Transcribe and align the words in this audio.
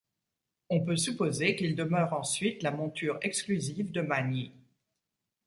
On 0.71 0.79
peut 0.83 0.95
supposer 0.97 1.55
qu'il 1.55 1.75
demeure 1.75 2.13
ensuite 2.13 2.63
la 2.63 2.71
monture 2.71 3.19
exclusive 3.21 3.91
de 3.91 4.01
Magni. 4.01 4.51